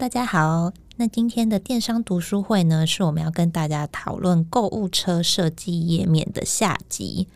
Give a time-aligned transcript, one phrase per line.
[0.00, 0.72] 大家好。
[0.96, 7.28] 那今天的电商读书会呢，是我们要跟大家讨论购物车设计页面的下集。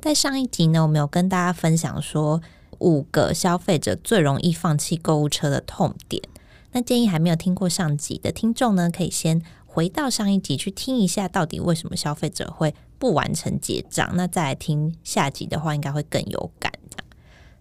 [0.00, 2.40] 在上一集呢，我们有跟大家分享说
[2.78, 6.22] 五个消费者最容易放弃购物车的痛点。
[6.70, 14.12] 那建议还没有听过上集的听众呢，可以先回到上一集去听一下，到底为什么消费者会不完成结账。
[14.14, 16.72] 那再来听下集的话，应该会更有感。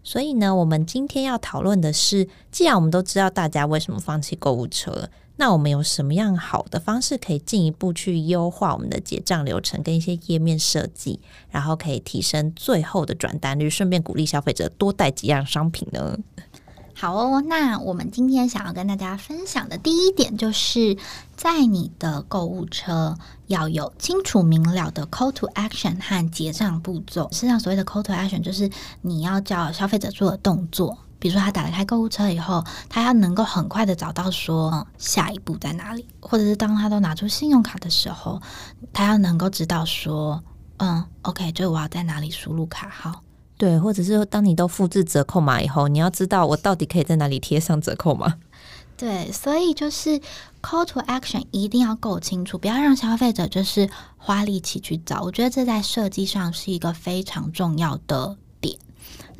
[0.03, 11.19] 所以呢，我们今天要讨论的是，既然我们都知道大家为什么放弃购物车，那我们有什么样好的方式可以进一步去优化我们的结账流程跟一些页面设计，
[11.49, 16.17] 然后可以提升最后的转单率，顺便鼓励消费者多带几样商品呢？
[16.93, 20.97] 好哦，那我们今天想要跟大家分享的第一点，就是
[21.35, 27.27] 在你的购物车要有清楚明了的 call to action 和结账步骤。
[27.31, 28.69] 实际上，所谓的 call to action 就是
[29.01, 38.41] 你要叫消费者做的动作，比如说他打开购物车以后，他要能够很快的找到说下一步在哪里，或者是当他都拿出信用卡的时候，
[38.93, 40.43] 他要能够知道说，
[40.77, 43.23] 嗯，OK，就我要在哪里输入卡号。
[43.61, 48.37] 对，或者是当你都复制折扣码以后，你要知道我到底可以在哪里贴上折扣码。
[48.97, 50.19] 对，所以就是
[50.63, 55.21] call to action 一定要够清楚，不要让消费者就是花力气去找。
[55.21, 58.35] 我觉得这在设计上是一个非常重要的。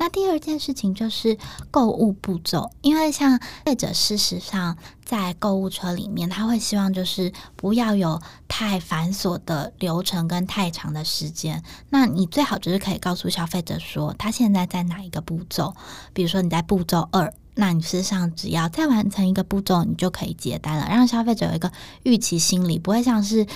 [0.02, 1.38] 那第二件事情就是
[1.70, 11.62] 购物步骤，因为像消费者事实上在购物车里面，他会希望就是不要有太繁琐的流程跟太长的时间。
[11.90, 15.72] 那你最好就是可以告诉消费者说，他现在在哪一个步骤，
[16.12, 21.70] 比如说你在步骤二，那你事实上只要再完成一个步骤，你就可以结单了，让消费者有一个
[22.02, 23.46] 预期心理，不会像是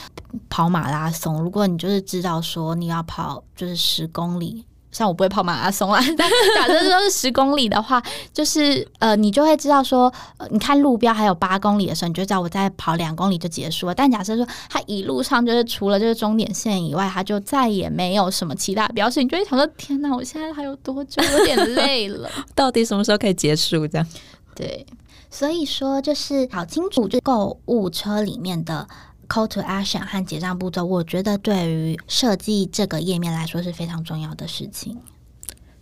[0.49, 1.43] 跑马拉松。
[1.43, 4.65] 如果你就是知道说你要跑就是十公里。
[4.93, 8.03] 像我不会跑马拉松啊，但 假设说是十公里的话，
[8.33, 13.95] 就是呃，你就会知道说，呃，你看路标还有八公里的时候，你就知道我再跑两公里就结束了。
[13.95, 21.23] 但假设说他一路上就是除了就是终点线以外，他就再也没有什么其他标识，你就会想说：天哪，我现在还有多久？
[21.23, 23.87] 有点累了，到底什么时候可以结束？
[23.87, 24.07] 这样
[24.55, 24.87] 对，
[25.31, 28.89] 所以说就是搞清楚就购物车里面的。
[29.29, 34.99] Call to action 和结账步骤，我觉得对于设计这个页面来说是非常重要的事情。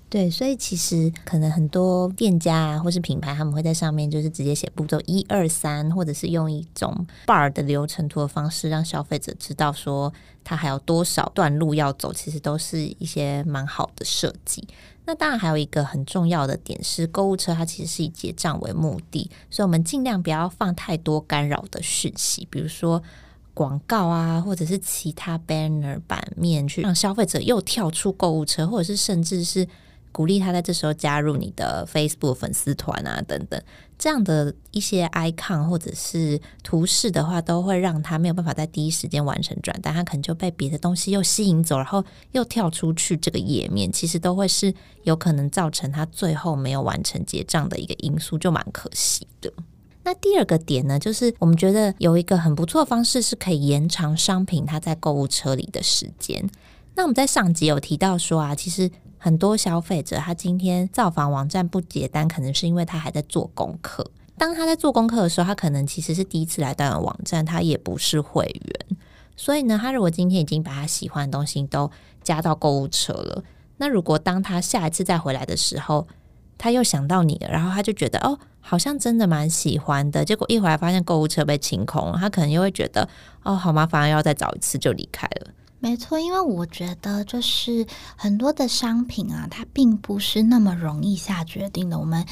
[0.09, 10.12] 对，所以其实可能很多店家啊，或是品牌，他们会在上面就是直接写步骤一二三，或者是用一种 bar 的流程图的方式，让消费者知道说
[10.44, 12.12] 他还有多少段路要走。
[12.12, 14.66] 其实都是一些蛮好的设计。
[15.05, 23.03] 那当然还有一个很重要的点是，购物车它其实是以结账为目的，所以我们尽量不要放太多干扰的讯息，比如说。
[23.55, 29.67] 广告啊，或者是其他 banner 版面，去让消费者又跳出购物车，或者是甚至是
[30.13, 33.61] 鼓励他在这时候加入你的 Facebook 粉丝团啊等等，
[33.99, 49.53] 这样的一些 icon 或者是图示的话，都会让他没有办法在第一时间完成转单，他可能就被别的东西又吸引走，然后又跳出去这个页面，其实都会是有可能造成他最后没有完成结账的一个因素，就蛮可惜的。
[50.05, 56.49] 那第二个点呢，就是我们觉得有一个很不错的方式，是可以延长商品它在购物车里的时间。
[56.95, 64.09] 那我们在上集有提到说啊，其实很多消费者他今天造访网站不结单，可能是因为他还在做功课。
[64.37, 68.97] 当他在做功课的时候，他可能其实是第一次来到网站，他也不是会员，
[69.37, 71.91] 所以呢，他如果今天已经把他喜欢的东西都
[72.23, 73.43] 加到购物车了，
[73.79, 76.07] 那如果当他下一次再回来的时候，
[76.59, 80.25] 他又想到你了，然后他就觉得哦，好像真的蛮喜欢的。
[80.25, 83.09] 结果一回来发现购物车被清空了，他可能又会觉得
[83.43, 85.51] 哦，好麻烦，要再找一次就离开了。
[85.81, 87.87] 没错，因为我觉得就是
[88.17, 91.99] 很多的商品啊，它并不是那么容易下决定的。
[91.99, 92.25] 我们。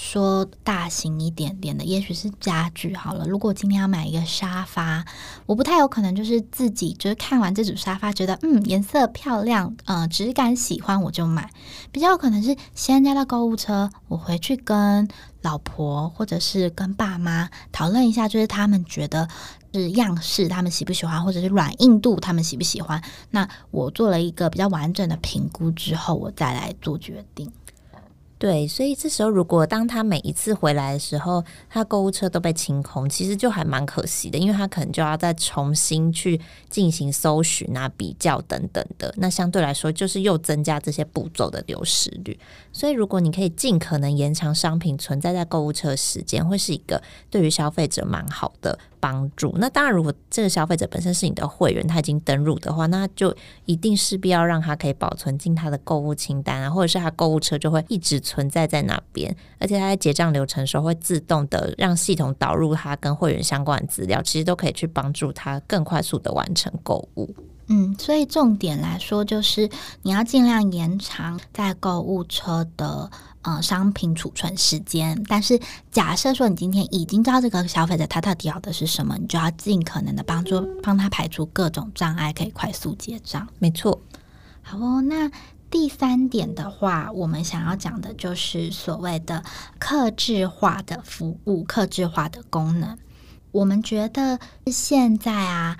[0.00, 3.26] 说大型一点点的，也许是家具好了。
[3.26, 5.04] 如果今天要买一个沙发，
[5.44, 11.50] 我不太有可能就是自己就是看完这组沙发，觉得嗯颜色漂亮，呃质感喜欢我就买。
[11.90, 15.08] 比较有可能是先加到购物车，我回去跟
[15.42, 19.28] 老婆或者是跟爸妈讨论一下，就是他们觉得
[19.74, 23.02] 是样式他们喜不喜欢，或者是软硬度他们喜不喜欢。
[23.32, 27.50] 那我做了一个比较完整的评估之后，我再来做决定。
[28.38, 36.40] 对，所以这时候如果当他每一次回来的时候，他购物车都被清空，其实就还蛮可惜的，因为他可能就要再重新去
[36.70, 39.12] 进行搜寻啊、比较等等的。
[39.16, 42.38] 那相对来说，就是又增加这些步骤的流失率。
[42.72, 49.52] 所以，如果你可以尽可能延长商品存在在购物车时间，会是一个对于消费者蛮好的帮助。
[49.58, 53.34] 那当然，如果这个消费者本身是你的会员，他已经登录的话，那就
[53.64, 67.34] 一定势必要让他可以保存进他的购物清单啊，或者是他购物车就会一直存在在那边，而且他在结账流程的时候会自动的让系统导入他跟会员相关的资料，其实都可以去帮助他更快速的完成购物。
[67.70, 69.68] 嗯，所以重点来说，就是
[70.00, 73.10] 你要尽量延长在购物车的
[73.42, 75.22] 呃商品储存时间。
[75.28, 75.60] 但是
[75.90, 83.46] 假设说你今天已经知道这个消费者他到底要的是什么，你就要尽可能的帮助帮他排除各种障碍，可以快速结账。
[83.58, 84.00] 没错。
[84.62, 85.30] 好哦，那
[85.70, 89.44] 第三点的话，我们想要讲的就是所谓的
[89.78, 92.96] 客制化的服务、客制化的功能。
[93.52, 94.38] 我们觉得
[94.68, 95.76] 现在啊。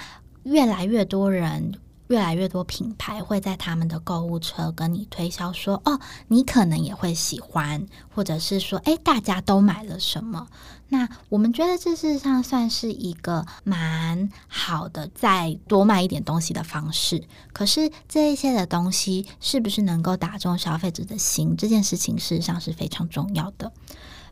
[0.49, 1.75] 越来越多人，
[2.07, 10.49] 越来越多品牌会在他们的购物车跟你推销说：“哦，你可能也会喜欢。”或者是说：“诶，大家都买了什么？”
[10.89, 17.25] 那我们觉得这事实上算是一个蛮好的，再多卖一点东西的方式。
[17.53, 21.55] 可是这一些的东西是不是能够打中消费者的心？
[21.59, 23.71] 这件事情事实上是非常重要的。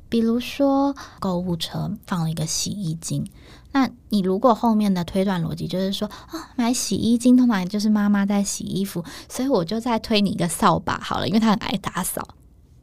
[0.09, 3.27] 比如说，购物车放了一个洗衣精。
[3.79, 12.27] 那你如果后面的推断逻辑就是说啊、哦，买洗衣精通常就是妈妈在洗衣服，所以我就再推你一个扫把好了，因为他很爱打扫。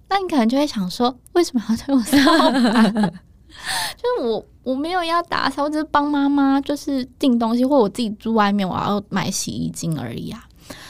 [0.08, 2.92] 那你可能就会想说，为什么要推我扫把？
[3.98, 10.46] 就是我我没有要打扫，我只是帮妈妈就是订东西，或我自己住外面，我要买洗衣精而已啊。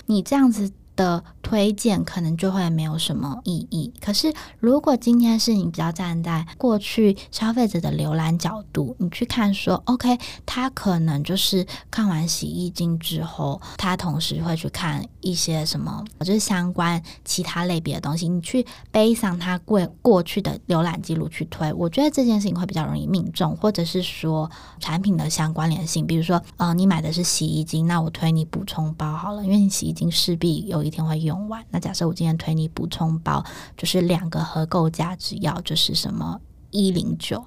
[0.07, 0.69] 你这样子。
[0.95, 3.93] 的推荐可能就会没有什么意义。
[3.99, 18.29] 可是，如果今天是你比较站在过去消费者的浏览角度，你去看说，OK，他可能就是看完洗衣精之后，他同时会去看一些什么，就是相关其他类别的东西。
[18.29, 24.47] 你去背上它过过去的浏览记录去推，我觉得这件事情会比较容易命中，或者是说
[24.79, 26.05] 产品的相关联性。
[26.05, 30.83] 比如说，呃，你买的是洗衣精，那我推你补充包好了，因为你洗衣精势必有。
[30.83, 31.63] 一天会用完。
[31.69, 33.41] 那假设我今天推你补充包，
[33.77, 36.41] 就是两个合购价只要就是什么
[36.71, 37.41] 一零九，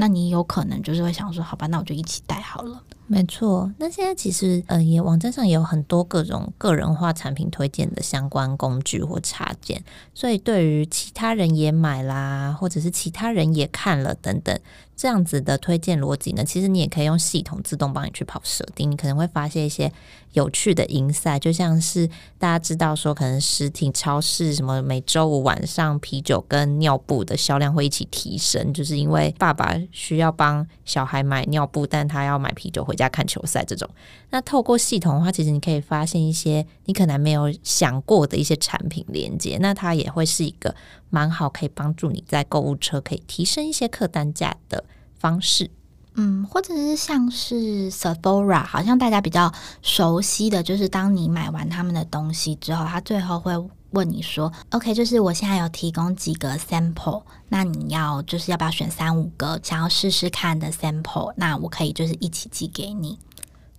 [0.00, 2.80] 那你有可能就是会想说，好吧，那我就一起带好了。
[3.08, 9.82] 没错，那现在其实呃，也网站上也有很多各种个人化产品推荐的相关工具或插件，
[10.14, 14.56] 所以对于其他人也买啦，或者是其他人也看了等等。
[14.94, 19.92] 这样子的推荐逻辑呢，其实你也可以用系统自动帮你去跑设定，你可能会发现一些
[20.32, 22.06] 有趣的 insight，就像是
[22.38, 33.88] 大家知道说，可能实体超市什么每周五晚上啤酒跟尿布的销量会一起提升，就是因为爸爸需要帮小孩买尿布，但他要买啤酒回家看球赛这种。
[34.30, 40.74] 那透过系统的话，其实你可以发现一些你可能没有想过的一些产品连接，那它也会是一个
[41.10, 44.84] 蛮好可以帮助你在购物车可以提升一些客单价的
[45.18, 45.70] 方式。
[46.20, 53.52] 嗯，或者是像是 Sephora，好像大家比较熟悉的就是，当你买完他们的东西之后，他最后会
[53.90, 61.32] 问你说：“OK，就是我现在有提供几个 sample，那你要就是要不要选三五个想要试试看的 sample？
[61.36, 63.16] 那我可以就是一起寄给你。”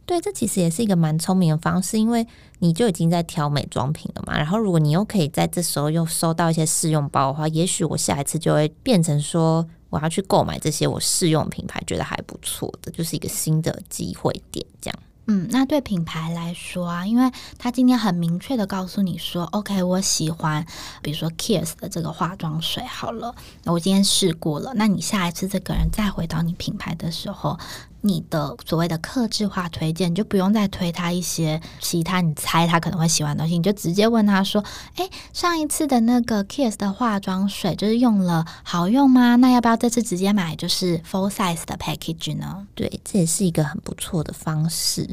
[0.07, 2.25] 对，这其实也是一个蛮聪明的方式，因为
[2.59, 4.35] 你就已经在挑美妆品了嘛。
[4.35, 14.99] 然后，如果你又可以在这时候又收到一些试用包的话，也许我下一次就会变成说，我要去购买这些我试用品牌觉得还不错的，就是一个新的机会点，这样。
[15.31, 20.65] 嗯，那对品牌来说啊，因为他今天很明确的告诉你说，OK，我喜欢，
[21.03, 27.59] 比如说 Kiss 的这个化妆水，好了，我今天试过了，那你下一次这个人再回到你品牌的时候。
[28.01, 34.63] 你的所谓的克制化推荐，你就不用再推他一些其他你猜他可能会喜欢的东西，你就直接问他说
[34.95, 39.35] ：“诶，上一次的那个 Kiehl's 的化妆水就是用了好用吗？
[39.35, 45.07] 那要不要这次直接买就是 full size 的 package 呢？”对，这也是一个很不错的方式，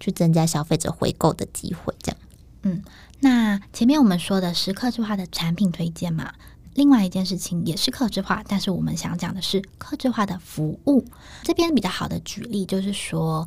[0.00, 1.94] 去增加消费者回购的机会。
[2.02, 2.16] 这样，
[2.62, 2.82] 嗯，
[3.20, 6.32] 那前面我们说的是客制化的产品推荐嘛。
[6.74, 11.04] 另外一件事情也是客制化，但是我们想讲的是客制化的服务。
[11.42, 13.46] 这边比较好的举例就是说，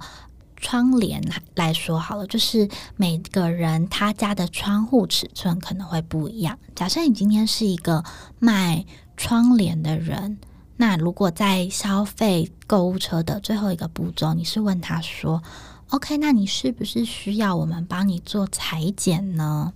[0.58, 1.22] 窗帘
[1.56, 6.58] 来说好了，就是每个人他家的窗户尺寸可能会不一样。
[6.76, 8.04] 假设你今天是一个
[8.40, 8.86] 卖
[9.18, 10.38] 窗帘的人，
[10.78, 15.42] 那如果在消费购物车的最后一个步骤，你是问他说
[15.90, 19.74] ：“OK，那你是不是需要我们帮你做裁剪呢？”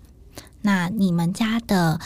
[0.62, 2.00] 那你们家的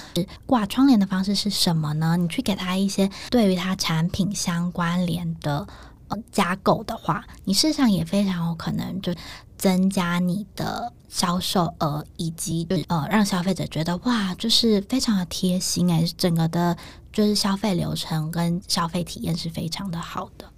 [0.45, 2.17] 挂窗帘的方式是什么呢？
[2.17, 5.67] 你去给他一些对于他产品相关联的
[6.09, 9.13] 呃加购的话，你事实上也非常有可能就
[9.57, 16.77] 增加你的销售额，以及呃让消费者觉得哇，就是非常的贴心哎，整个的
[17.11, 20.52] 就是消费流程跟消费体验是非常的好的。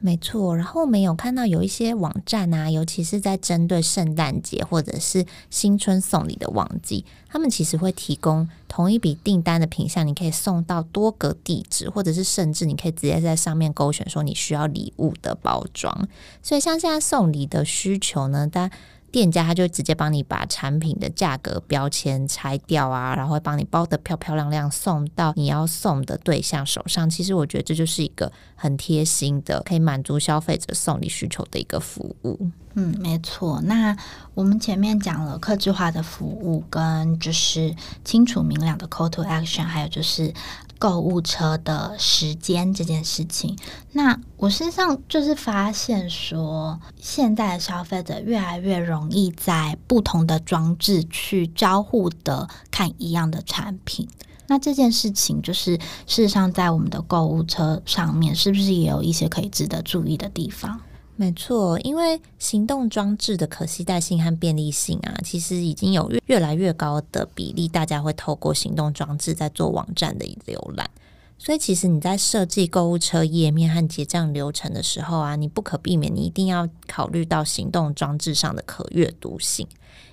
[0.00, 16.08] 没错，然后我们有看到有一些网站啊，尤其是在针对圣诞节或者是新春送礼的旺季，他们其实会提供同一笔订单的品项，你可以送到多个地址，或者是甚至你可以直接在上面勾选说你需要礼物的包装。
[16.42, 18.74] 所以像现在送礼的需求呢，大家。
[19.10, 27.08] 店家他就直接帮你把产品的价格标签拆掉啊，然后会帮你包得漂漂亮亮，送到你要送的对象手上。
[27.08, 32.50] 其实我觉得这就是一个很贴心的，可以满足消费者送礼需求的一个服务。
[32.74, 33.60] 嗯，没错。
[33.62, 33.96] 那
[34.34, 37.74] 我们前面讲了客制化的服务，跟就是
[38.04, 40.32] 清楚明了的 call to action，还有就是。
[40.78, 43.56] 购物车的时间这件事情，
[43.92, 54.08] 那我身上就是发现说，现在的消费者越来越容易在不同的装置去交互的看一样的产品。
[54.46, 55.74] 那这件事情就是
[56.06, 60.80] 事实上在我们的购物车上面，是不是也有一些可以值得注意的地方？
[61.20, 70.88] 没错，因为行动装置的可携带性和便利性啊，其实已经有越越来越高的比例，大家会透过行动装置在做网站的浏览。
[71.36, 79.66] 所以，其实你在设计购物车页面和结账流程的时候啊，你不可避免，你一定要考虑到行动装置上的可阅读性。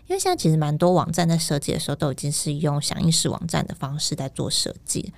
[0.08, 5.14] 因为现在其实蛮多网站在设计的时候都已经是用响应式网站的方式在做设计。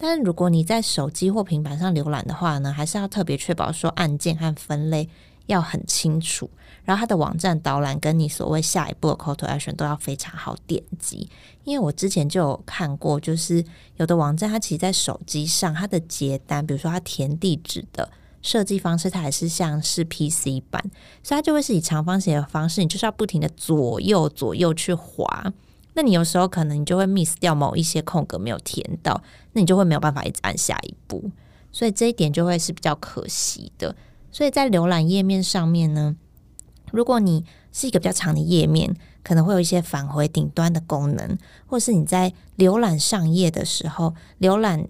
[0.00, 5.08] 但如果你在手机或平板上浏览的话呢，还是要特别确保说按键和分类。
[5.48, 6.48] 要很清楚，
[6.84, 11.28] 然后它的网站导览跟你所谓下一步的 call to action 都要非常好点击。
[11.64, 13.62] 因为我之前就有看过，就是
[13.96, 18.08] 有的网站它其实在手机上，它的结单，比如说它填地址的
[18.40, 20.82] 设计方式，它还是像是 PC 版，
[21.22, 25.52] 所以它就会是以长方形的方式，你就是要不停的左右左右去滑。
[25.94, 29.20] 那你有时候可能你就会 miss 掉某一些空格没有填到，
[29.52, 31.30] 那你就会没有办法一直按下一步，
[31.72, 33.94] 所以这一点就会是比较可惜的。
[34.30, 36.16] 所以在浏览页面上面呢，
[36.92, 44.86] 如果你是一个比较长的页面，可能会有一些返回顶端的功能，或是你在浏览上页的时候，浏览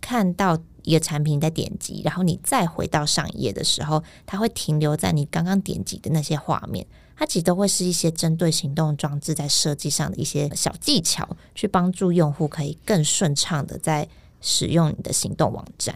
[0.00, 14.08] 看到一个产品在点击，然后你再回到上页的时候，它会停留在你刚刚点击的那些画面，它其实都会是一些针对行动装置在设计上的一些小技巧，去帮助用户可以更顺畅的在
[14.40, 15.94] 使用你的行动网站。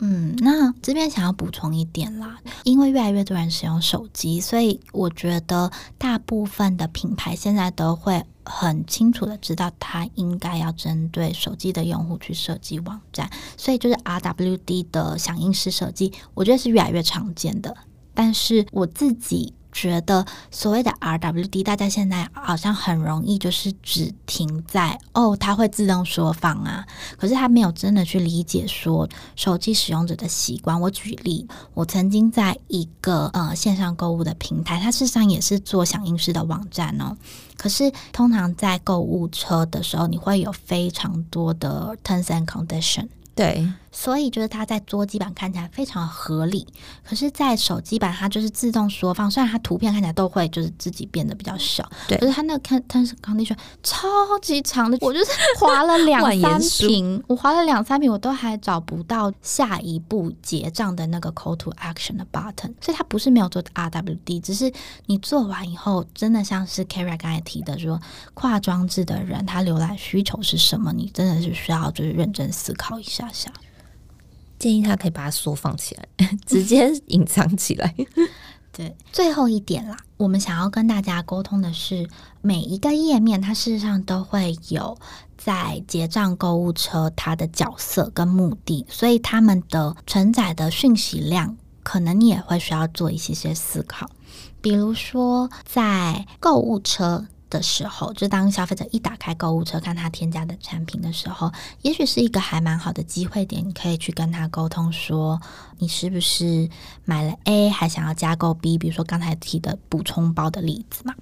[0.00, 17.76] 嗯，那这边想要补充一点啦，因为越来越多人使用手机，所以我觉得大部分的品牌现在都会很清楚的知道，它应该要针对手机的用户去设计网站，所以就是 RWD 的响应式设计，我觉得是越来越常见的。
[18.14, 19.54] 但是我自己。
[19.72, 26.86] 觉得所谓的 RWD，大家现在好像很容易就是只停在哦，它会自动缩放啊。
[27.16, 30.80] 可是他没有真的去理解说手机使用者的习惯。
[30.80, 37.16] 我举例，我曾经在一个呃线上购物的平台，它事实上也是做响应式的网站哦。
[37.56, 43.08] 可是通常在购物车的时候，你会有非常多的 terms and condition。
[43.34, 46.66] 对，所以就是它在桌机版看起来非常合理，
[47.04, 54.08] 可是，在手机版它就是自动缩放，虽然它图片看起来都会就是自己变得比较小，对，可是它那个看但是 condition 超
[54.40, 64.72] 级长的，我就是划了两三屏，我划了两三屏，我都还找不到下一步结账的那个 call to action 的 button，所以它不是没有做 RWD，只是
[65.06, 68.00] 你做完以后，真的像是 Kara 刚才提的说，
[68.34, 73.50] 跨装置的人他浏览需求是什么，你真的是需要就是认真思考一下下。
[74.60, 76.08] 建议他可以把它缩放起来，
[76.46, 77.92] 直接隐藏起来。
[78.70, 82.08] 对，最后一点啦，我们想要跟大家沟通的是，
[82.40, 84.96] 每一个页面它事实上都会有
[85.36, 94.08] 在结账购物车它的角色跟目的，所以他们的承载的讯息量，可能你也会需要做一些些思考。
[94.60, 97.26] 比如说，在购物车。
[97.50, 101.52] 的时候，就当消费者一打开购物车看他添加的产品的时候，
[101.82, 105.38] 也许是一个还蛮好的机会点，你可以去跟他沟通说，
[105.78, 106.70] 你是不是
[107.04, 108.78] 买了 A 还想要加购 B？
[108.78, 111.14] 比如说刚才提的补充包的例子嘛，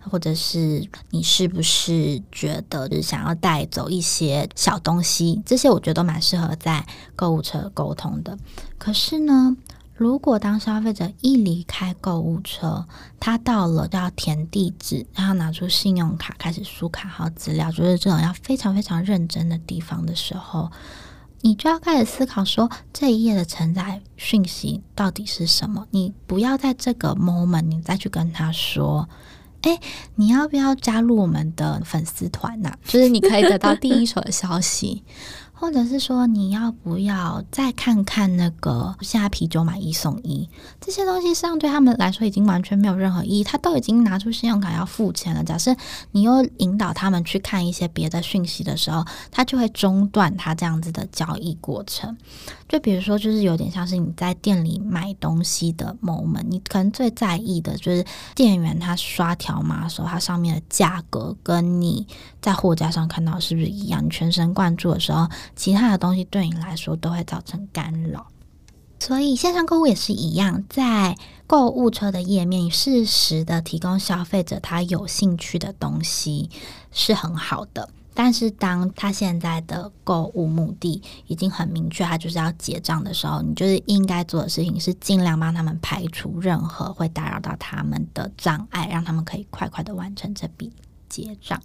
[0.00, 5.42] 或者是你是不是觉得是想要带走一些小东西？
[5.46, 8.38] 这些我觉得都蛮适合在购物车沟通的。
[8.76, 9.56] 可是呢，
[10.00, 12.86] 如果当消费者一离开购物车，
[13.20, 20.72] 他到了就要填地址，然后拿出信用卡开始输卡号资料，就是这种要非常非常认真的地方的时候，
[21.42, 25.86] 你就要开始思考说，这一页的承载讯息到底是什么？
[25.90, 29.06] 你不要在这个 moment 你再去跟他说，
[29.60, 29.78] 哎，
[30.14, 32.72] 你要不要加入我们的粉丝团呐？
[32.86, 35.04] 就是你可以得到第一手的消息。
[35.60, 40.48] 或者是说，你要不要再看看那个现在啤酒买一送一
[40.80, 43.44] 这些东西，实际上对他们来说已经完全没有任何意义。
[43.44, 45.44] 他都已经拿出信用卡要付钱了。
[45.44, 45.76] 假设
[46.12, 52.16] 你又引导他们去看一些别的讯息的时候，他就会中断他这样子的交易过程。
[52.66, 58.02] 就比如说，就是有点像是你在店里买东西的 moment，你可能最在意的就是
[58.34, 62.06] 店员他刷条码的时候，它上面的价格跟你
[62.40, 64.02] 在货架上看到是不是一样？
[64.02, 65.28] 你全神贯注的时候。
[65.56, 68.26] 其他的东西对你来说都会造成干扰，
[68.98, 71.16] 所以线上购物也是一样，在
[71.46, 76.50] 购物车的页面适时的提供消费者他有兴趣的东西
[76.90, 77.90] 是很好的。
[78.12, 90.72] 但是当他现在的购物目的已经很明确，他就是要结账的时候，你就是应该做的事情是尽量帮他们排除任何会打扰到他们的障碍，让他们可以快快的完成这笔
[91.08, 91.62] 结账。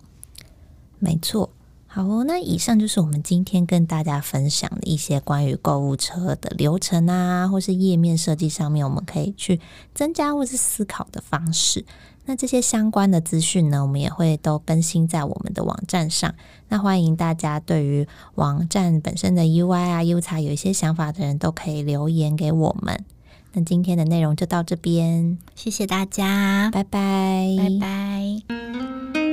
[1.00, 1.50] 没错。
[1.96, 9.62] 好哦，那以上就是我们今天跟大家分享的一些关于购物车的流程啊，或是页面设计上面我们可以去
[9.94, 11.86] 增加或是思考的方式。
[12.25, 16.36] 那这些相关的资讯呢，我们也会都更新在我们的网站上。
[16.68, 23.06] 那欢迎大家对于网站本身的 UI 啊、UX 有一些想法的人都可以留言给我们。
[23.54, 29.25] 那今天的内容就到这边，谢谢大家，拜拜，拜拜。